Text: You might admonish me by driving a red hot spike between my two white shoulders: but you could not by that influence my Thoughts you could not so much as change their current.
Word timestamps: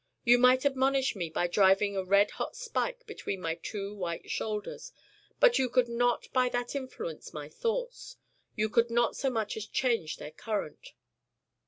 You 0.23 0.39
might 0.39 0.65
admonish 0.65 1.15
me 1.15 1.29
by 1.29 1.45
driving 1.45 1.95
a 1.95 2.03
red 2.03 2.31
hot 2.31 2.55
spike 2.55 3.05
between 3.05 3.39
my 3.39 3.53
two 3.53 3.93
white 3.93 4.31
shoulders: 4.31 4.91
but 5.39 5.59
you 5.59 5.69
could 5.69 5.87
not 5.87 6.27
by 6.33 6.49
that 6.49 6.75
influence 6.75 7.33
my 7.33 7.47
Thoughts 7.47 8.17
you 8.55 8.67
could 8.67 8.89
not 8.89 9.15
so 9.15 9.29
much 9.29 9.55
as 9.55 9.67
change 9.67 10.17
their 10.17 10.31
current. 10.31 10.93